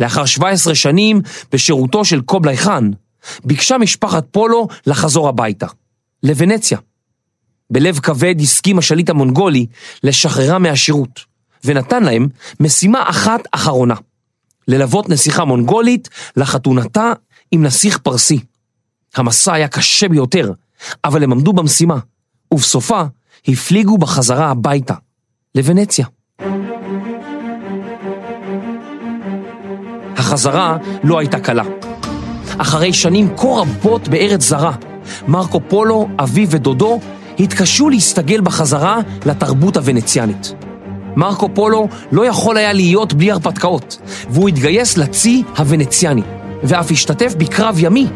לאחר 0.00 0.24
17 0.24 0.74
שנים 0.74 1.20
בשירותו 1.52 2.04
של 2.04 2.20
קובלי 2.20 2.56
חאן, 2.56 2.90
ביקשה 3.44 3.78
משפחת 3.78 4.24
פולו 4.30 4.68
לחזור 4.86 5.28
הביתה, 5.28 5.66
לוונציה. 6.22 6.78
בלב 7.70 7.98
כבד 7.98 8.34
הסכים 8.40 8.78
השליט 8.78 9.10
המונגולי 9.10 9.66
לשחררה 10.02 10.58
מהשירות, 10.58 11.20
ונתן 11.64 12.02
להם 12.02 12.28
משימה 12.60 13.10
אחת 13.10 13.40
אחרונה, 13.52 13.94
ללוות 14.68 15.08
נסיכה 15.08 15.44
מונגולית 15.44 16.08
לחתונתה 16.36 17.12
עם 17.52 17.62
נסיך 17.62 17.98
פרסי. 17.98 18.40
המסע 19.16 19.52
היה 19.52 19.68
קשה 19.68 20.08
ביותר, 20.08 20.52
אבל 21.04 21.22
הם 21.22 21.32
עמדו 21.32 21.52
במשימה, 21.52 21.98
ובסופה 22.50 23.02
הפליגו 23.48 23.98
בחזרה 23.98 24.50
הביתה, 24.50 24.94
לוונציה. 25.54 26.06
החזרה 30.16 30.76
לא 31.04 31.18
הייתה 31.18 31.40
קלה. 31.40 31.62
אחרי 32.58 32.92
שנים 32.92 33.36
כה 33.36 33.48
רבות 33.48 34.08
בארץ 34.08 34.42
זרה, 34.42 34.72
מרקו 35.28 35.60
פולו, 35.68 36.08
אביו 36.18 36.50
ודודו 36.50 37.00
התקשו 37.38 37.88
להסתגל 37.88 38.40
בחזרה 38.40 38.98
לתרבות 39.26 39.76
הוונציאנית. 39.76 40.54
מרקו 41.16 41.48
פולו 41.54 41.88
לא 42.12 42.26
יכול 42.26 42.56
היה 42.56 42.72
להיות 42.72 43.14
בלי 43.14 43.30
הרפתקאות, 43.30 43.98
והוא 44.30 44.48
התגייס 44.48 44.96
לצי 44.96 45.42
הוונציאני, 45.58 46.22
ואף 46.62 46.90
השתתף 46.90 47.34
בקרב 47.34 47.76
ימי 47.78 48.06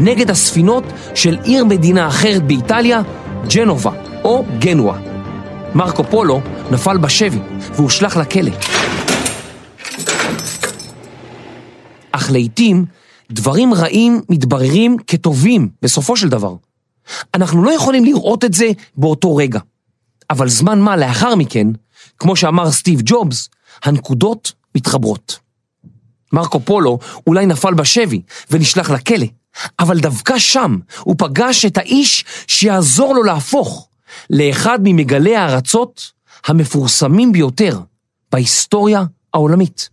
נגד 0.00 0.30
הספינות 0.30 0.84
של 1.14 1.36
עיר 1.44 1.64
מדינה 1.64 2.08
אחרת 2.08 2.42
באיטליה, 2.42 3.02
ג'נובה 3.54 4.13
או 4.24 4.44
גנואה. 4.58 4.98
מרקו 5.74 6.04
פולו 6.04 6.40
נפל 6.70 6.98
בשבי 6.98 7.38
והושלך 7.74 8.16
לכלא. 8.16 8.50
אך 12.12 12.30
לעיתים 12.30 12.84
דברים 13.30 13.74
רעים 13.74 14.20
מתבררים 14.28 14.96
כטובים 15.06 15.68
בסופו 15.82 16.16
של 16.16 16.28
דבר. 16.28 16.54
אנחנו 17.34 17.64
לא 17.64 17.70
יכולים 17.70 18.04
לראות 18.04 18.44
את 18.44 18.54
זה 18.54 18.70
באותו 18.96 19.36
רגע. 19.36 19.60
אבל 20.30 20.48
זמן 20.48 20.80
מה 20.80 20.96
לאחר 20.96 21.34
מכן, 21.34 21.66
כמו 22.18 22.36
שאמר 22.36 22.70
סטיב 22.70 23.00
ג'ובס, 23.04 23.48
הנקודות 23.84 24.52
מתחברות. 24.74 25.38
מרקו 26.32 26.60
פולו 26.60 26.98
אולי 27.26 27.46
נפל 27.46 27.74
בשבי 27.74 28.20
ונשלח 28.50 28.90
לכלא, 28.90 29.26
אבל 29.78 30.00
דווקא 30.00 30.38
שם 30.38 30.78
הוא 31.00 31.14
פגש 31.18 31.64
את 31.64 31.78
האיש 31.78 32.24
שיעזור 32.46 33.14
לו 33.14 33.22
להפוך 33.22 33.88
לאחד 34.30 34.78
ממגלי 34.82 35.36
הארצות 35.36 36.12
המפורסמים 36.46 37.32
ביותר 37.32 37.80
בהיסטוריה 38.32 39.04
העולמית. 39.34 39.88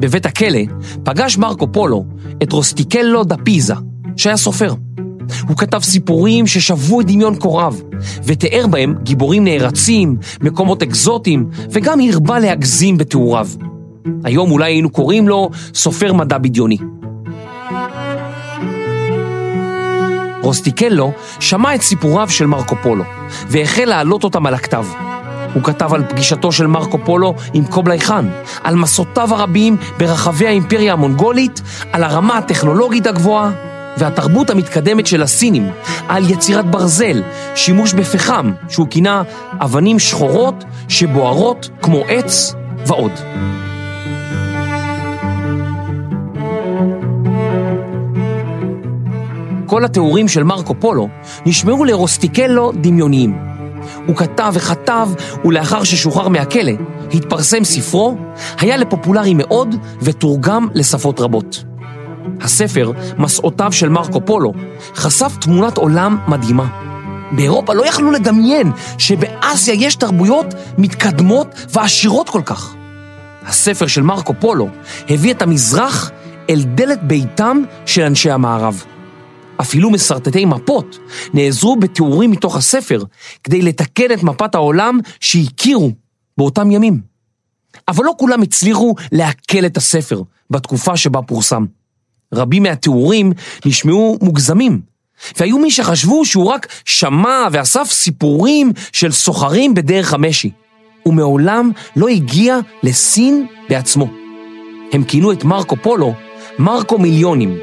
בבית 0.00 0.26
הכלא 0.26 0.60
פגש 1.04 1.38
מרקו 1.38 1.72
פולו 1.72 2.04
את 2.42 2.52
רוסטיקלו 2.52 3.24
דה 3.24 3.36
פיזה, 3.44 3.74
שהיה 4.16 4.36
סופר. 4.36 4.74
הוא 5.48 5.56
כתב 5.56 5.82
סיפורים 5.82 6.46
ששבו 6.46 7.00
את 7.00 7.06
דמיון 7.06 7.36
קוראיו, 7.36 7.74
ותיאר 8.24 8.66
בהם 8.66 8.94
גיבורים 9.02 9.44
נערצים, 9.44 10.16
מקומות 10.40 10.82
אקזוטיים, 10.82 11.48
וגם 11.70 11.98
הרבה 12.12 12.38
להגזים 12.38 12.98
בתיאוריו. 12.98 13.48
היום 14.24 14.50
אולי 14.50 14.72
היינו 14.72 14.90
קוראים 14.90 15.28
לו 15.28 15.50
סופר 15.74 16.12
מדע 16.12 16.38
בדיוני. 16.38 16.78
רוסטיקלו 20.44 21.12
שמע 21.40 21.74
את 21.74 21.82
סיפוריו 21.82 22.30
של 22.30 22.46
מרקו 22.46 22.76
פולו, 22.82 23.04
והחל 23.48 23.84
להעלות 23.84 24.24
אותם 24.24 24.46
על 24.46 24.54
הכתב. 24.54 24.86
הוא 25.54 25.62
כתב 25.62 25.94
על 25.94 26.04
פגישתו 26.08 26.52
של 26.52 26.66
מרקו 26.66 26.98
פולו 27.04 27.34
עם 27.52 27.64
קובלי 27.64 28.00
חאן, 28.00 28.28
על 28.64 28.74
מסעותיו 28.74 29.34
הרבים 29.34 29.76
ברחבי 29.98 30.46
האימפריה 30.46 30.92
המונגולית, 30.92 31.60
על 31.92 32.04
הרמה 32.04 32.38
הטכנולוגית 32.38 33.06
הגבוהה 33.06 33.50
והתרבות 33.98 34.50
המתקדמת 34.50 35.06
של 35.06 35.22
הסינים, 35.22 35.70
על 36.08 36.30
יצירת 36.30 36.70
ברזל, 36.70 37.22
שימוש 37.54 37.92
בפחם, 37.92 38.52
שהוא 38.68 38.86
כינה 38.90 39.22
אבנים 39.60 39.98
שחורות 39.98 40.64
שבוערות 40.88 41.68
כמו 41.82 42.04
עץ 42.08 42.54
ועוד. 42.86 43.12
כל 49.74 49.84
התיאורים 49.84 50.28
של 50.28 50.42
מרקו 50.42 50.74
פולו 50.80 51.08
נשמעו 51.46 51.84
לרוסטיקלו 51.84 52.72
דמיוניים. 52.74 53.38
הוא 54.06 54.16
כתב 54.16 54.52
וכתב, 54.54 55.08
ולאחר 55.44 55.84
ששוחרר 55.84 56.28
מהכלא, 56.28 56.72
התפרסם 57.14 57.64
ספרו, 57.64 58.16
היה 58.58 58.76
לפופולרי 58.76 59.34
מאוד 59.34 59.74
ותורגם 60.02 60.68
לשפות 60.74 61.20
רבות. 61.20 61.64
הספר, 62.40 62.92
מסעותיו 63.18 63.72
של 63.72 63.88
מרקו 63.88 64.20
פולו, 64.24 64.52
חשף 64.94 65.36
תמונת 65.40 65.76
עולם 65.76 66.18
מדהימה. 66.28 66.66
באירופה 67.32 67.74
לא 67.74 67.86
יכלו 67.86 68.10
לדמיין 68.10 68.72
שבאסיה 68.98 69.74
יש 69.74 69.96
תרבויות 69.96 70.54
מתקדמות 70.78 71.54
ועשירות 71.72 72.28
כל 72.28 72.42
כך. 72.44 72.74
הספר 73.46 73.86
של 73.86 74.02
מרקו 74.02 74.34
פולו 74.40 74.68
הביא 75.08 75.34
את 75.34 75.42
המזרח 75.42 76.10
אל 76.50 76.62
דלת 76.62 77.02
ביתם 77.02 77.62
של 77.86 78.02
אנשי 78.02 78.30
המערב. 78.30 78.84
אפילו 79.60 79.90
מסרטטי 79.90 80.44
מפות 80.44 80.98
נעזרו 81.34 81.76
בתיאורים 81.76 82.30
מתוך 82.30 82.56
הספר 82.56 83.02
כדי 83.44 83.62
לתקן 83.62 84.12
את 84.12 84.22
מפת 84.22 84.54
העולם 84.54 84.98
שהכירו 85.20 85.90
באותם 86.38 86.70
ימים. 86.70 87.00
אבל 87.88 88.04
לא 88.04 88.12
כולם 88.18 88.42
הצליחו 88.42 88.94
לעכל 89.12 89.66
את 89.66 89.76
הספר 89.76 90.22
בתקופה 90.50 90.96
שבה 90.96 91.22
פורסם. 91.22 91.64
רבים 92.34 92.62
מהתיאורים 92.62 93.32
נשמעו 93.66 94.18
מוגזמים, 94.22 94.80
והיו 95.38 95.58
מי 95.58 95.70
שחשבו 95.70 96.24
שהוא 96.24 96.46
רק 96.46 96.66
שמע 96.84 97.46
ואסף 97.52 97.84
סיפורים 97.90 98.72
של 98.92 99.12
סוחרים 99.12 99.74
בדרך 99.74 100.14
המשי, 100.14 100.50
ומעולם 101.06 101.70
לא 101.96 102.08
הגיע 102.08 102.58
לסין 102.82 103.46
בעצמו. 103.68 104.06
הם 104.92 105.04
כינו 105.04 105.32
את 105.32 105.44
מרקו 105.44 105.76
פולו 105.82 106.14
מרקו 106.58 106.98
מיליונים, 106.98 107.58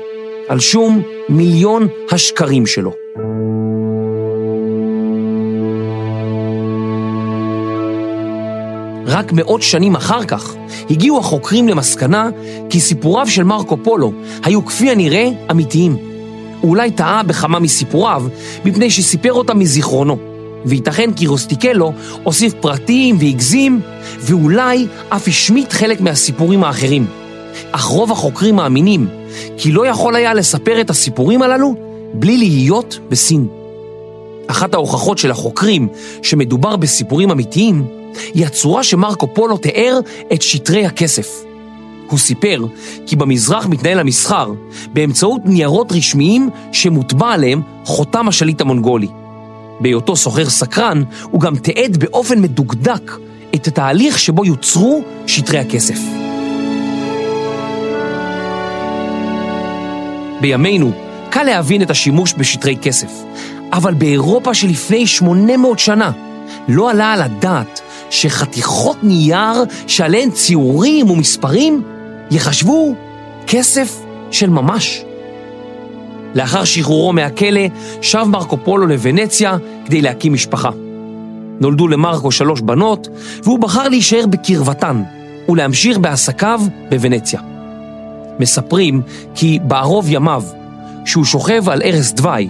על 0.52 0.60
שום 0.60 1.02
מיליון 1.30 1.88
השקרים 2.12 2.66
שלו. 2.66 2.94
רק 9.06 9.32
מאות 9.34 9.62
שנים 9.62 9.96
אחר 9.96 10.24
כך 10.24 10.56
הגיעו 10.90 11.20
החוקרים 11.20 11.68
למסקנה 11.68 12.30
כי 12.70 12.80
סיפוריו 12.80 13.28
של 13.28 13.44
מרקו 13.44 13.78
פולו 13.84 14.12
היו 14.44 14.66
כפי 14.66 14.92
הנראה 14.92 15.30
אמיתיים. 15.52 15.98
הוא 16.62 16.70
אולי 16.70 16.92
טעה 16.92 17.24
בכמה 17.24 17.60
מסיפוריו 17.60 18.24
מפני 18.66 18.92
שסיפר 18.92 19.34
אותם 19.34 19.60
מזיכרונו, 19.60 20.18
וייתכן 20.66 21.14
כי 21.14 21.28
רוסטיקלו 21.28 21.94
הוסיף 22.24 22.54
פרטים 22.54 23.18
והגזים, 23.20 23.80
ואולי 24.20 24.88
אף 25.10 25.28
השמיט 25.28 25.74
חלק 25.74 26.02
מהסיפורים 26.02 26.64
האחרים. 26.64 27.06
אך 27.72 27.84
רוב 27.84 28.12
החוקרים 28.12 28.56
מאמינים 28.56 29.21
כי 29.58 29.72
לא 29.72 29.88
יכול 29.88 30.16
היה 30.16 30.34
לספר 30.34 30.82
את 30.82 30.90
הסיפורים 30.90 31.42
הללו 31.42 31.76
בלי 32.14 32.38
להיות 32.38 33.00
בסין. 33.10 33.48
אחת 34.48 34.74
ההוכחות 34.74 35.18
של 35.18 35.32
החוקרים 35.32 35.88
שמדובר 36.22 36.76
בסיפורים 36.76 37.32
אמיתיים 37.32 37.86
היא 38.34 38.46
הצורה 38.46 38.84
שמרקו 38.84 39.34
פולו 39.34 39.58
תיאר 39.58 40.00
את 40.34 40.42
שטרי 40.42 40.86
הכסף. 40.86 41.44
הוא 42.10 42.20
סיפר 42.20 42.66
כי 43.06 43.16
במזרח 43.16 43.66
מתנהל 43.66 44.00
המסחר 44.00 44.52
באמצעות 44.94 45.42
ניירות 45.46 45.92
רשמיים 45.92 46.50
שמוטבע 46.72 47.32
עליהם 47.32 47.62
חותם 47.86 48.28
השליט 48.28 48.62
המונגולי. 48.62 49.08
בהיותו 49.80 50.16
סוחר 50.16 50.50
סקרן, 50.50 51.04
הוא 51.24 51.42
גם 51.42 51.56
תיעד 51.56 51.98
באופן 51.98 52.42
מדוקדק 52.42 53.12
את 53.56 53.68
התהליך 53.68 54.20
שבו 54.20 54.46
יוצרו 54.46 55.04
שטרי 55.28 55.60
הכסף. 55.60 56.21
בימינו 60.42 60.92
קל 61.30 61.44
להבין 61.44 61.82
את 61.82 61.90
השימוש 61.90 62.34
בשטרי 62.38 62.78
כסף, 62.82 63.12
אבל 63.74 63.94
באירופה 63.94 64.54
שלפני 64.54 65.08
800 65.08 65.80
שנה 65.80 66.12
לא 66.68 66.92
עלה 66.92 67.14
על 67.14 67.22
הדעת 67.22 67.82
שחתיכות 68.10 69.04
נייר 69.04 69.64
שעליהן 69.88 70.32
ציורים 70.32 71.10
ומספרים 71.10 71.84
יחשבו 72.32 72.96
כסף 73.48 74.00
של 74.32 74.50
ממש. 74.50 75.04
לאחר 76.36 76.64
שחרורו 76.64 77.14
מהכלא, 77.14 77.62
שב 78.02 78.24
מרקו 78.24 78.58
פולו 78.64 78.88
לוונציה 78.88 79.58
כדי 79.86 80.02
להקים 80.02 80.34
משפחה. 80.34 80.70
נולדו 81.60 81.88
למרקו 81.88 82.32
שלוש 82.32 82.62
בנות, 82.62 83.08
והוא 83.44 83.60
בחר 83.60 83.90
להישאר 83.90 84.26
בקרבתן 84.28 85.04
ולהמשיך 85.50 85.98
בעסקיו 85.98 86.62
בוונציה. 86.90 87.51
מספרים 88.42 89.02
כי 89.36 89.60
בערוב 89.64 90.06
ימיו, 90.10 90.44
שהוא 91.06 91.26
שוכב 91.26 91.70
על 91.70 91.82
ערש 91.84 92.12
דווי, 92.12 92.50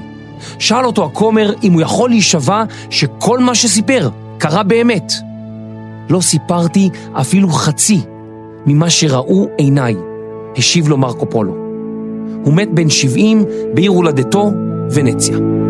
שאל 0.60 0.86
אותו 0.86 1.06
הכומר 1.06 1.54
אם 1.64 1.74
הוא 1.74 1.82
יכול 1.82 2.10
להישבע 2.10 2.64
שכל 2.90 3.40
מה 3.40 3.56
שסיפר 3.56 4.10
קרה 4.38 4.64
באמת. 4.64 5.14
לא 6.10 6.22
סיפרתי 6.22 6.90
אפילו 7.14 7.50
חצי 7.50 8.02
ממה 8.66 8.90
שראו 8.90 9.48
עיניי, 9.58 9.96
השיב 10.58 10.88
לו 10.88 10.98
מרקו 10.98 11.30
פולו. 11.30 11.54
הוא 12.44 12.54
מת 12.54 12.70
בן 12.74 12.90
70 12.90 13.46
בעיר 13.74 13.92
הולדתו, 13.92 14.52
ונציה. 14.94 15.61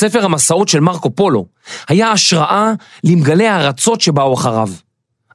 ספר 0.00 0.24
המסעות 0.24 0.68
של 0.68 0.80
מרקו 0.80 1.10
פולו 1.10 1.46
היה 1.88 2.12
השראה 2.12 2.72
למגלי 3.04 3.46
הארצות 3.46 4.00
שבאו 4.00 4.34
אחריו. 4.34 4.68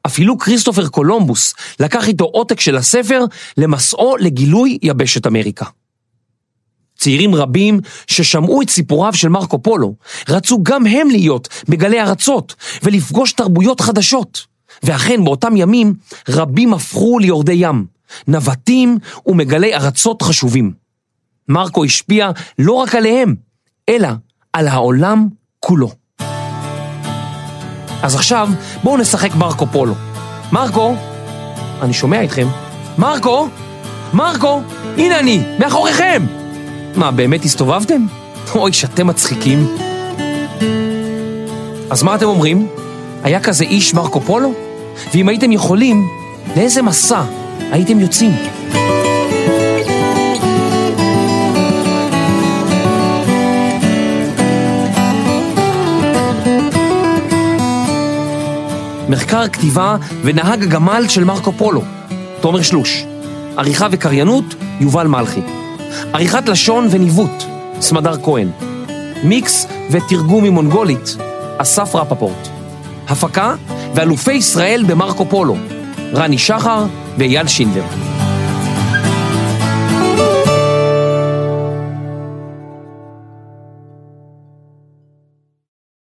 אפילו 0.06 0.38
כריסטופר 0.38 0.88
קולומבוס 0.88 1.54
לקח 1.80 2.08
איתו 2.08 2.26
עותק 2.26 2.60
של 2.60 2.78
הספר 2.78 3.26
למסעו 3.58 4.18
לגילוי 4.18 4.78
יבשת 4.82 5.28
אמריקה. 5.28 5.66
צעירים 6.98 7.36
רבים 7.36 7.80
ששמעו 8.08 8.62
את 8.62 8.70
סיפוריו 8.70 9.14
של 9.14 9.30
מרקו 9.30 9.62
פולו 9.64 9.96
רצו 10.30 10.64
גם 10.64 10.86
הם 10.86 11.10
להיות 11.10 11.48
מגלי 11.68 12.02
ארצות 12.02 12.56
ולפגוש 12.84 13.32
תרבויות 13.32 13.82
חדשות. 13.82 14.46
ואכן 14.84 15.24
באותם 15.24 15.58
ימים 15.58 15.94
רבים 16.30 16.74
הפכו 16.74 17.20
ליורדי 17.20 17.54
ים, 17.54 17.86
נווטים 18.28 18.98
ומגלי 19.26 19.76
ארצות 19.76 20.22
חשובים. 20.22 20.74
מרקו 21.50 21.84
השפיע 21.84 22.32
לא 22.60 22.72
רק 22.72 22.96
עליהם, 22.96 23.36
אלא 23.90 24.10
על 24.56 24.68
העולם 24.68 25.28
כולו. 25.60 25.90
אז 28.04 28.16
עכשיו 28.16 28.50
בואו 28.84 28.98
נשחק 28.98 29.36
מרקו 29.36 29.68
פולו. 29.68 29.94
מרקו, 30.52 30.96
אני 31.82 31.94
שומע 31.94 32.24
אתכם. 32.24 32.48
מרקו, 32.98 33.48
מרקו, 34.14 34.62
הנה 34.98 35.20
אני, 35.20 35.44
מאחוריכם. 35.60 36.26
מה, 36.96 37.12
באמת 37.12 37.44
הסתובבתם? 37.44 38.06
אוי, 38.56 38.74
שאתם 38.74 39.08
מצחיקים. 39.08 39.78
אז 41.90 42.04
מה 42.04 42.16
אתם 42.16 42.26
אומרים? 42.26 42.68
היה 43.24 43.40
כזה 43.40 43.64
איש 43.64 43.94
מרקו 43.94 44.22
פולו? 44.22 44.54
ואם 45.14 45.30
הייתם 45.30 45.52
יכולים, 45.52 46.08
לאיזה 46.56 46.82
מסע 46.82 47.24
הייתם 47.72 48.00
יוצאים? 48.00 48.32
מחקר 59.10 59.48
כתיבה 59.48 59.96
ונהג 60.24 60.64
הגמל 60.64 61.06
של 61.08 61.24
מרקו 61.24 61.52
פולו, 61.52 61.82
תומר 62.42 62.62
שלוש. 62.62 63.06
עריכה 63.58 63.88
וקריינות, 63.92 64.56
יובל 64.80 65.08
מלכי. 65.08 65.42
עריכת 66.14 66.50
לשון 66.50 66.88
וניווט, 66.92 67.44
סמדר 67.82 68.18
כהן. 68.24 68.50
מיקס 69.24 69.68
ותרגום 69.92 70.44
ממונגולית, 70.44 71.18
אסף 71.58 71.96
רפפורט. 71.96 72.48
הפקה 73.08 73.56
ואלופי 73.96 74.34
ישראל 74.34 74.84
במרקו 74.88 75.26
פולו, 75.26 75.56
רני 76.14 76.38
שחר 76.38 76.86
ואייל 77.18 77.48
שינדר. 77.48 77.84